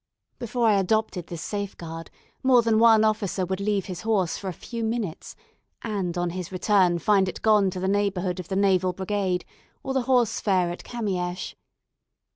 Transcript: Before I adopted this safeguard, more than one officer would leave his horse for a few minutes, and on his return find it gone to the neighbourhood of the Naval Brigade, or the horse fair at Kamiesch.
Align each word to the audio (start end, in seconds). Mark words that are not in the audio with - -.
Before 0.39 0.67
I 0.67 0.79
adopted 0.79 1.27
this 1.27 1.43
safeguard, 1.43 2.09
more 2.41 2.63
than 2.63 2.79
one 2.79 3.03
officer 3.03 3.45
would 3.45 3.59
leave 3.59 3.85
his 3.85 4.01
horse 4.01 4.35
for 4.35 4.47
a 4.47 4.51
few 4.51 4.83
minutes, 4.83 5.35
and 5.83 6.17
on 6.17 6.31
his 6.31 6.51
return 6.51 6.97
find 6.97 7.29
it 7.29 7.43
gone 7.43 7.69
to 7.69 7.79
the 7.79 7.87
neighbourhood 7.87 8.39
of 8.39 8.47
the 8.47 8.55
Naval 8.55 8.93
Brigade, 8.93 9.45
or 9.83 9.93
the 9.93 10.01
horse 10.09 10.39
fair 10.39 10.71
at 10.71 10.83
Kamiesch. 10.83 11.53